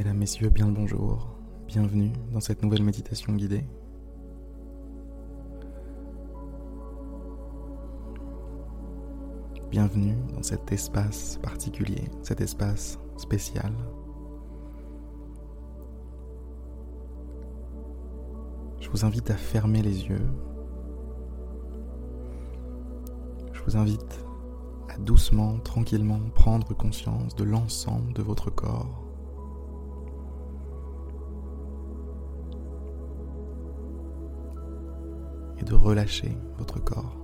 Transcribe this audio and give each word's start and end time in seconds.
Mesdames, 0.00 0.16
Messieurs, 0.16 0.48
bien 0.48 0.66
le 0.66 0.72
bonjour. 0.72 1.28
Bienvenue 1.66 2.10
dans 2.32 2.40
cette 2.40 2.62
nouvelle 2.62 2.82
méditation 2.82 3.34
guidée. 3.34 3.66
Bienvenue 9.70 10.16
dans 10.34 10.42
cet 10.42 10.72
espace 10.72 11.38
particulier, 11.42 12.04
cet 12.22 12.40
espace 12.40 12.98
spécial. 13.18 13.74
Je 18.80 18.88
vous 18.88 19.04
invite 19.04 19.30
à 19.30 19.36
fermer 19.36 19.82
les 19.82 20.06
yeux. 20.06 20.30
Je 23.52 23.62
vous 23.64 23.76
invite 23.76 24.24
à 24.88 24.96
doucement, 24.96 25.58
tranquillement 25.58 26.20
prendre 26.34 26.72
conscience 26.72 27.36
de 27.36 27.44
l'ensemble 27.44 28.14
de 28.14 28.22
votre 28.22 28.48
corps. 28.48 29.09
De 35.70 35.76
relâcher 35.76 36.36
votre 36.58 36.82
corps. 36.82 37.16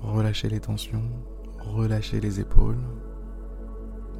Relâchez 0.00 0.48
les 0.48 0.60
tensions, 0.60 1.10
relâchez 1.58 2.20
les 2.20 2.38
épaules, 2.38 2.84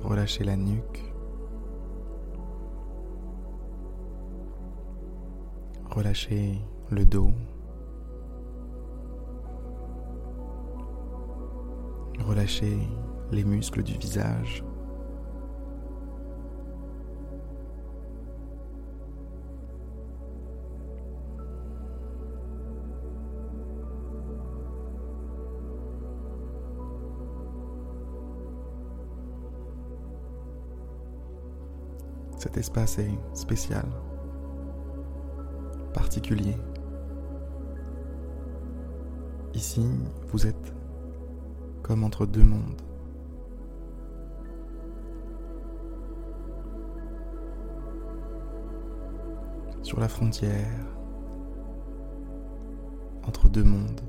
relâchez 0.03 0.43
la 0.43 0.57
nuque, 0.57 1.15
relâchez 5.89 6.61
le 6.91 7.05
dos, 7.05 7.31
relâchez 12.19 12.77
les 13.31 13.45
muscles 13.45 13.85
du 13.85 13.97
visage. 13.97 14.66
Cet 32.47 32.59
espace 32.59 33.01
est 33.01 33.19
spécial, 33.35 33.85
particulier. 35.93 36.55
Ici, 39.53 39.85
vous 40.29 40.47
êtes 40.47 40.73
comme 41.83 42.05
entre 42.05 42.25
deux 42.25 42.45
mondes. 42.45 42.83
Sur 49.83 49.99
la 49.99 50.07
frontière 50.07 50.87
entre 53.27 53.49
deux 53.49 53.65
mondes. 53.65 54.03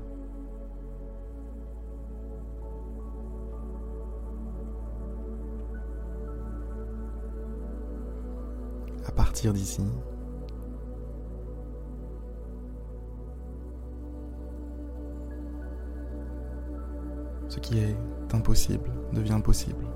Partir 9.12 9.52
d'ici. 9.52 9.82
Ce 17.48 17.58
qui 17.60 17.78
est 17.78 17.96
impossible 18.32 18.90
devient 19.12 19.40
possible. 19.42 19.86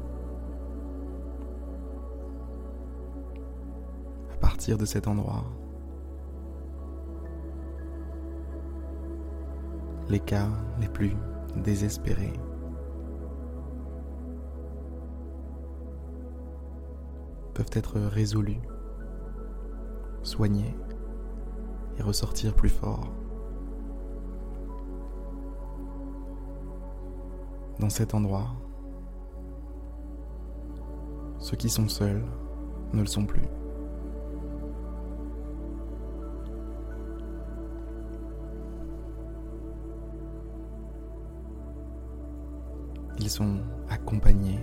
À 4.33 4.37
partir 4.39 4.79
de 4.79 4.85
cet 4.85 5.07
endroit, 5.07 5.45
les 10.09 10.21
cas 10.21 10.49
les 10.81 10.89
plus 10.89 11.17
désespérés 11.57 12.33
peuvent 17.55 17.71
être 17.73 18.01
résolus 18.01 18.61
soigner 20.23 20.75
et 21.99 22.03
ressortir 22.03 22.55
plus 22.55 22.69
fort. 22.69 23.13
Dans 27.79 27.91
cet 27.91 28.15
endroit, 28.15 28.49
ceux 31.39 31.57
qui 31.57 31.69
sont 31.69 31.89
seuls 31.89 32.25
ne 32.93 33.01
le 33.01 33.07
sont 33.07 33.27
plus. 33.27 33.43
Ils 43.19 43.31
sont 43.31 43.59
accompagnés 43.89 44.61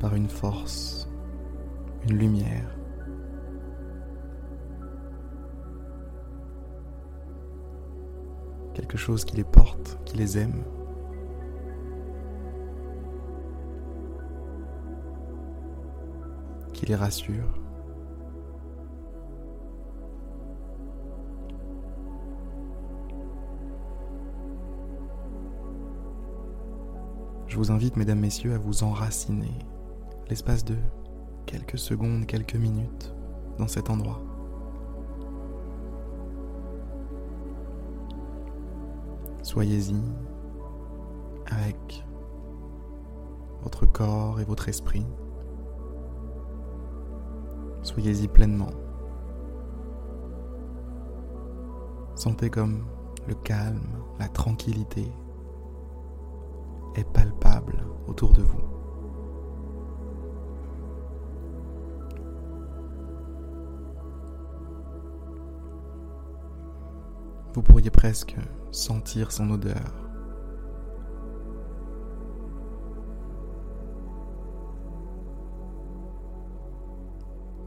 par 0.00 0.14
une 0.14 0.28
force, 0.28 1.08
une 2.08 2.18
lumière 2.18 2.76
quelque 8.74 8.98
chose 8.98 9.24
qui 9.24 9.36
les 9.36 9.44
porte, 9.44 9.98
qui 10.04 10.16
les 10.16 10.38
aime. 10.38 10.62
qui 16.72 16.86
les 16.86 16.96
rassure. 16.96 17.56
Je 27.46 27.56
vous 27.56 27.70
invite, 27.70 27.96
mesdames, 27.96 28.18
messieurs, 28.18 28.54
à 28.54 28.58
vous 28.58 28.82
enraciner 28.82 29.52
l'espace 30.28 30.64
de 30.64 30.74
quelques 31.46 31.78
secondes, 31.78 32.26
quelques 32.26 32.56
minutes 32.56 33.14
dans 33.58 33.68
cet 33.68 33.90
endroit. 33.90 34.23
Soyez-y 39.54 40.02
avec 41.46 42.04
votre 43.62 43.86
corps 43.86 44.40
et 44.40 44.44
votre 44.44 44.68
esprit. 44.68 45.06
Soyez-y 47.82 48.26
pleinement. 48.26 48.72
Sentez 52.16 52.50
comme 52.50 52.84
le 53.28 53.36
calme, 53.36 53.86
la 54.18 54.26
tranquillité 54.26 55.06
est 56.96 57.08
palpable 57.12 57.86
autour 58.08 58.32
de 58.32 58.42
vous. 58.42 58.73
Vous 67.54 67.62
pourriez 67.62 67.90
presque 67.90 68.34
sentir 68.72 69.30
son 69.30 69.48
odeur. 69.50 70.08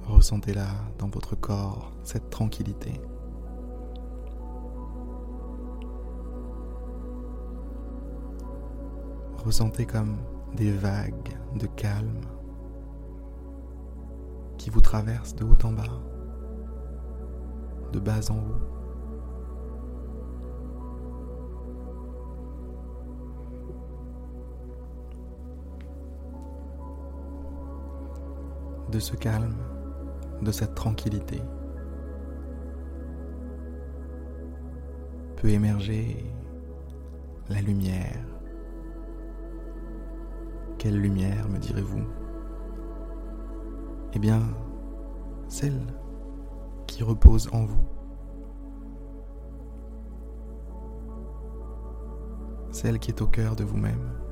Ressentez-la 0.03 0.67
dans 0.99 1.07
votre 1.07 1.35
corps, 1.35 1.93
cette 2.03 2.29
tranquillité. 2.29 2.99
Ressentez 9.37 9.85
comme 9.85 10.17
des 10.53 10.71
vagues 10.71 11.37
de 11.55 11.67
calme 11.67 12.19
qui 14.57 14.69
vous 14.69 14.81
traversent 14.81 15.35
de 15.35 15.45
haut 15.45 15.55
en 15.63 15.71
bas, 15.71 15.83
de 17.93 17.99
bas 17.99 18.29
en 18.29 18.35
haut. 18.35 18.76
De 28.91 28.99
ce 28.99 29.15
calme, 29.15 29.55
de 30.41 30.51
cette 30.51 30.75
tranquillité, 30.75 31.41
peut 35.35 35.49
émerger 35.49 36.25
la 37.49 37.61
lumière. 37.61 38.25
Quelle 40.77 40.99
lumière, 40.99 41.47
me 41.49 41.57
direz-vous? 41.57 42.03
Eh 44.13 44.19
bien, 44.19 44.41
celle 45.47 45.79
qui 46.87 47.03
repose 47.03 47.49
en 47.53 47.65
vous. 47.65 47.85
Celle 52.71 52.99
qui 52.99 53.11
est 53.11 53.21
au 53.21 53.27
cœur 53.27 53.55
de 53.55 53.63
vous-même. 53.63 54.26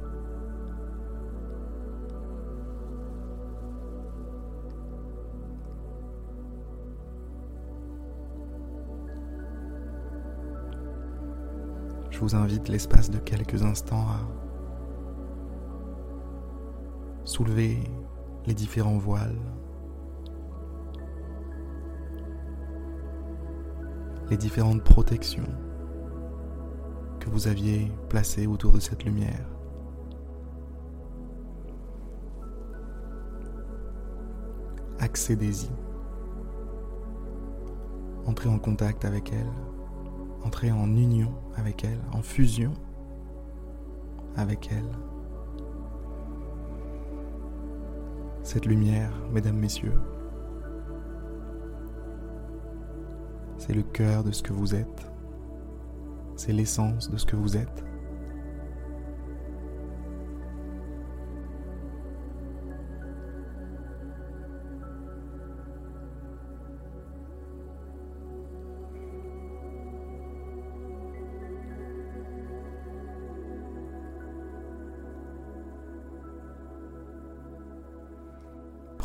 Je 12.16 12.22
vous 12.22 12.34
invite 12.34 12.70
l'espace 12.70 13.10
de 13.10 13.18
quelques 13.18 13.64
instants 13.64 14.08
à 14.08 14.22
soulever 17.26 17.84
les 18.46 18.54
différents 18.54 18.98
voiles, 18.98 19.36
les 24.30 24.38
différentes 24.38 24.82
protections 24.82 25.44
que 27.20 27.30
vous 27.30 27.50
aviez 27.50 27.92
placées 28.08 28.48
autour 28.48 28.72
de 28.72 28.80
cette 28.80 29.04
lumière. 29.04 29.50
Accédez-y. 35.00 35.70
Entrez 38.26 38.48
en 38.48 38.58
contact 38.58 39.04
avec 39.04 39.34
elle, 39.34 39.52
entrez 40.46 40.72
en 40.72 40.88
union 40.96 41.32
avec 41.58 41.84
elle, 41.84 42.00
en 42.14 42.22
fusion 42.22 42.74
avec 44.36 44.70
elle. 44.72 44.90
Cette 48.44 48.66
lumière, 48.66 49.12
mesdames, 49.32 49.58
messieurs, 49.58 50.00
c'est 53.58 53.74
le 53.74 53.82
cœur 53.82 54.24
de 54.24 54.32
ce 54.32 54.44
que 54.44 54.54
vous 54.54 54.76
êtes, 54.76 55.12
c'est 56.36 56.54
l'essence 56.54 57.10
de 57.10 57.18
ce 57.18 57.26
que 57.26 57.36
vous 57.36 57.58
êtes. 57.58 57.84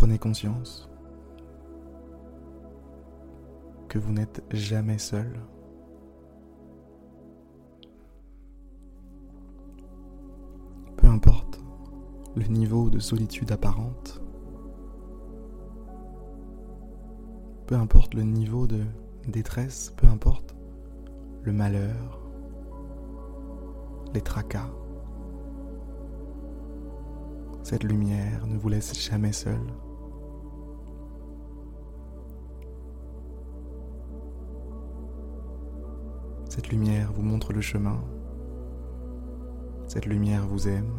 Prenez 0.00 0.18
conscience 0.18 0.88
que 3.86 3.98
vous 3.98 4.14
n'êtes 4.14 4.42
jamais 4.50 4.96
seul. 4.96 5.38
Peu 10.96 11.06
importe 11.06 11.60
le 12.34 12.46
niveau 12.46 12.88
de 12.88 12.98
solitude 12.98 13.52
apparente, 13.52 14.22
peu 17.66 17.74
importe 17.74 18.14
le 18.14 18.22
niveau 18.22 18.66
de 18.66 18.80
détresse, 19.28 19.92
peu 19.98 20.06
importe 20.06 20.56
le 21.42 21.52
malheur, 21.52 22.22
les 24.14 24.22
tracas, 24.22 24.70
cette 27.64 27.84
lumière 27.84 28.46
ne 28.46 28.56
vous 28.56 28.70
laisse 28.70 28.98
jamais 28.98 29.32
seul. 29.32 29.60
Cette 36.60 36.72
lumière 36.72 37.10
vous 37.14 37.22
montre 37.22 37.54
le 37.54 37.62
chemin. 37.62 38.04
Cette 39.88 40.04
lumière 40.04 40.46
vous 40.46 40.68
aime. 40.68 40.92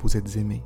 Vous 0.00 0.16
êtes 0.16 0.36
aimé. 0.36 0.64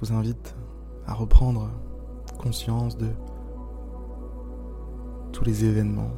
Vous 0.00 0.12
invite 0.12 0.54
à 1.06 1.14
reprendre 1.14 1.70
conscience 2.38 2.96
de 2.96 3.08
tous 5.32 5.44
les 5.44 5.64
événements, 5.64 6.12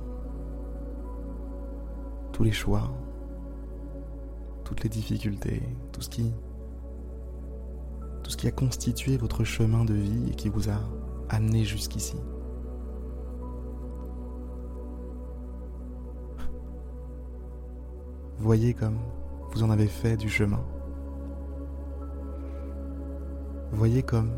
tous 2.33 2.45
les 2.45 2.53
choix, 2.53 2.91
toutes 4.65 4.85
les 4.85 4.89
difficultés, 4.89 5.63
tout 5.93 6.01
ce 6.01 6.09
qui 6.09 6.33
tout 8.23 8.31
ce 8.31 8.37
qui 8.37 8.47
a 8.47 8.53
constitué 8.53 9.17
votre 9.17 9.43
chemin 9.43 9.85
de 9.85 9.95
vie 9.95 10.31
et 10.31 10.35
qui 10.37 10.49
vous 10.49 10.71
a 10.71 10.79
amené 11.29 11.65
jusqu'ici. 11.65 12.17
Voyez 18.39 18.75
comme 18.75 18.99
vous 19.51 19.65
en 19.65 19.71
avez 19.71 19.89
fait 19.89 20.17
du 20.17 20.29
chemin. 20.29 20.65
Voyez 23.73 24.03
comme 24.03 24.31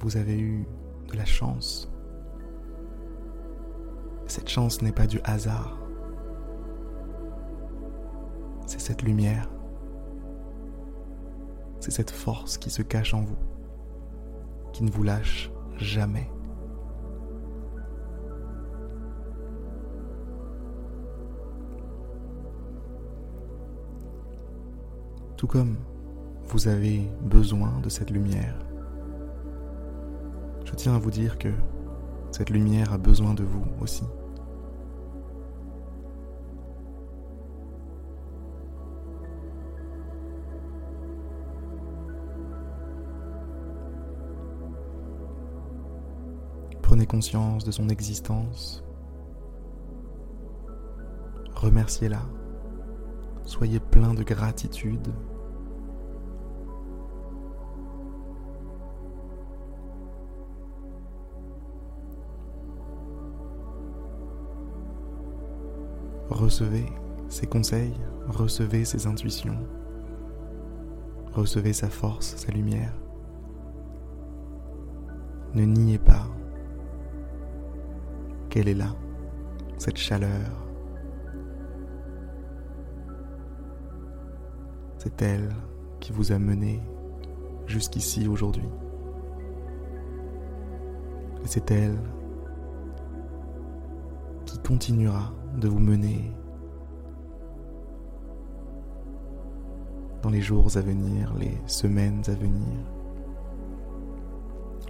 vous 0.00 0.16
avez 0.16 0.38
eu 0.38 0.66
de 1.10 1.16
la 1.16 1.24
chance. 1.24 1.90
Cette 4.26 4.48
chance 4.48 4.82
n'est 4.82 4.92
pas 4.92 5.06
du 5.06 5.20
hasard. 5.24 5.78
C'est 8.66 8.80
cette 8.80 9.02
lumière. 9.02 9.48
C'est 11.80 11.90
cette 11.90 12.10
force 12.10 12.56
qui 12.56 12.70
se 12.70 12.82
cache 12.82 13.12
en 13.12 13.20
vous, 13.20 13.36
qui 14.72 14.84
ne 14.84 14.90
vous 14.90 15.02
lâche 15.02 15.50
jamais. 15.76 16.30
Tout 25.44 25.48
comme 25.48 25.76
vous 26.46 26.68
avez 26.68 27.02
besoin 27.20 27.78
de 27.82 27.90
cette 27.90 28.08
lumière, 28.08 28.56
je 30.64 30.72
tiens 30.72 30.94
à 30.94 30.98
vous 30.98 31.10
dire 31.10 31.36
que 31.36 31.50
cette 32.30 32.48
lumière 32.48 32.94
a 32.94 32.96
besoin 32.96 33.34
de 33.34 33.42
vous 33.44 33.62
aussi. 33.78 34.04
Prenez 46.80 47.04
conscience 47.04 47.64
de 47.64 47.70
son 47.70 47.90
existence. 47.90 48.82
Remerciez-la. 51.54 52.22
Soyez 53.44 53.78
plein 53.78 54.14
de 54.14 54.22
gratitude. 54.22 55.12
Recevez 66.30 66.86
ses 67.28 67.46
conseils, 67.46 67.94
recevez 68.28 68.84
ses 68.84 69.06
intuitions, 69.06 69.58
recevez 71.32 71.72
sa 71.72 71.88
force, 71.88 72.36
sa 72.36 72.52
lumière. 72.52 72.94
Ne 75.54 75.64
niez 75.64 75.98
pas 75.98 76.26
qu'elle 78.50 78.68
est 78.68 78.74
là, 78.74 78.94
cette 79.78 79.98
chaleur, 79.98 80.64
C'est 85.04 85.20
elle 85.20 85.50
qui 86.00 86.12
vous 86.12 86.32
a 86.32 86.38
mené 86.38 86.80
jusqu'ici 87.66 88.26
aujourd'hui. 88.26 88.66
Et 91.44 91.46
c'est 91.46 91.70
elle 91.70 91.98
continuera 94.64 95.30
de 95.58 95.68
vous 95.68 95.78
mener 95.78 96.32
dans 100.22 100.30
les 100.30 100.40
jours 100.40 100.74
à 100.78 100.80
venir, 100.80 101.34
les 101.38 101.60
semaines 101.66 102.22
à 102.28 102.32
venir, 102.32 102.72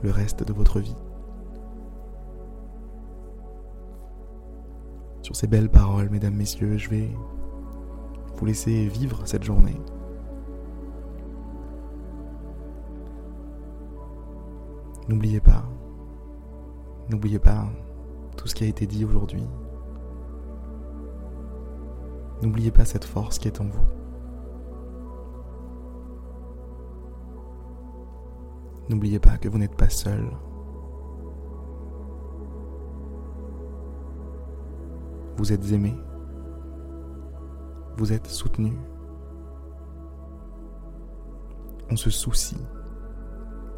le 0.00 0.12
reste 0.12 0.44
de 0.44 0.52
votre 0.52 0.78
vie. 0.78 0.94
Sur 5.22 5.34
ces 5.34 5.48
belles 5.48 5.70
paroles, 5.70 6.08
mesdames, 6.08 6.34
messieurs, 6.34 6.78
je 6.78 6.88
vais 6.88 7.10
vous 8.36 8.46
laisser 8.46 8.86
vivre 8.86 9.26
cette 9.26 9.42
journée. 9.42 9.80
N'oubliez 15.08 15.40
pas, 15.40 15.64
n'oubliez 17.10 17.40
pas 17.40 17.66
tout 18.36 18.46
ce 18.46 18.54
qui 18.54 18.62
a 18.62 18.68
été 18.68 18.86
dit 18.86 19.04
aujourd'hui. 19.04 19.42
N'oubliez 22.44 22.70
pas 22.70 22.84
cette 22.84 23.06
force 23.06 23.38
qui 23.38 23.48
est 23.48 23.58
en 23.58 23.64
vous. 23.64 23.86
N'oubliez 28.90 29.18
pas 29.18 29.38
que 29.38 29.48
vous 29.48 29.56
n'êtes 29.56 29.74
pas 29.74 29.88
seul. 29.88 30.30
Vous 35.38 35.54
êtes 35.54 35.72
aimé. 35.72 35.94
Vous 37.96 38.12
êtes 38.12 38.26
soutenu. 38.26 38.76
On 41.90 41.96
se 41.96 42.10
soucie 42.10 42.60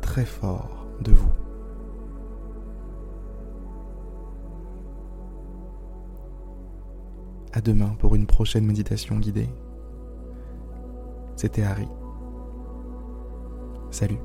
très 0.01 0.25
fort 0.25 0.89
de 1.03 1.13
vous. 1.13 1.46
À 7.57 7.63
demain 7.63 7.97
pour 7.99 8.15
une 8.15 8.27
prochaine 8.27 8.67
méditation 8.67 9.17
guidée. 9.19 9.49
C'était 11.37 11.63
Harry. 11.63 11.89
Salut. 13.91 14.19